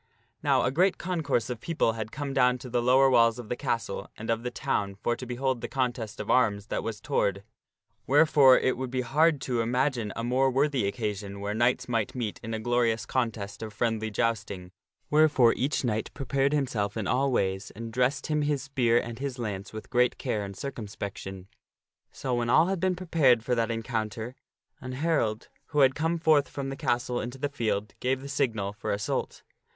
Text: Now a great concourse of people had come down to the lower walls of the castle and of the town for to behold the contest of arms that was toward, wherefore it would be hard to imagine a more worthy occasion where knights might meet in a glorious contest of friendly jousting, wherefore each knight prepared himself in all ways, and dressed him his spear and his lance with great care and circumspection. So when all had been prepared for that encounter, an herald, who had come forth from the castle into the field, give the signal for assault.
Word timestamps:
Now 0.41 0.63
a 0.63 0.71
great 0.71 0.97
concourse 0.97 1.47
of 1.51 1.59
people 1.61 1.93
had 1.93 2.11
come 2.11 2.33
down 2.33 2.57
to 2.57 2.71
the 2.71 2.81
lower 2.81 3.07
walls 3.07 3.37
of 3.37 3.49
the 3.49 3.55
castle 3.55 4.09
and 4.17 4.31
of 4.31 4.41
the 4.41 4.49
town 4.49 4.95
for 4.95 5.15
to 5.15 5.27
behold 5.27 5.61
the 5.61 5.67
contest 5.67 6.19
of 6.19 6.31
arms 6.31 6.65
that 6.69 6.81
was 6.81 6.99
toward, 6.99 7.43
wherefore 8.07 8.57
it 8.57 8.77
would 8.79 8.89
be 8.89 9.01
hard 9.01 9.39
to 9.41 9.61
imagine 9.61 10.11
a 10.15 10.23
more 10.23 10.49
worthy 10.49 10.87
occasion 10.87 11.39
where 11.39 11.53
knights 11.53 11.87
might 11.87 12.15
meet 12.15 12.39
in 12.41 12.55
a 12.55 12.59
glorious 12.59 13.05
contest 13.05 13.61
of 13.61 13.73
friendly 13.73 14.09
jousting, 14.09 14.71
wherefore 15.11 15.53
each 15.53 15.83
knight 15.83 16.11
prepared 16.15 16.51
himself 16.51 16.97
in 16.97 17.05
all 17.05 17.31
ways, 17.31 17.69
and 17.75 17.93
dressed 17.93 18.25
him 18.25 18.41
his 18.41 18.63
spear 18.63 18.97
and 18.97 19.19
his 19.19 19.37
lance 19.37 19.71
with 19.71 19.91
great 19.91 20.17
care 20.17 20.43
and 20.43 20.57
circumspection. 20.57 21.47
So 22.11 22.33
when 22.33 22.49
all 22.49 22.65
had 22.65 22.79
been 22.79 22.95
prepared 22.95 23.43
for 23.43 23.53
that 23.53 23.69
encounter, 23.69 24.33
an 24.79 24.93
herald, 24.93 25.49
who 25.67 25.81
had 25.81 25.93
come 25.93 26.17
forth 26.17 26.49
from 26.49 26.69
the 26.69 26.75
castle 26.75 27.21
into 27.21 27.37
the 27.37 27.49
field, 27.49 27.93
give 27.99 28.21
the 28.21 28.29
signal 28.29 28.73
for 28.73 28.91
assault. 28.91 29.43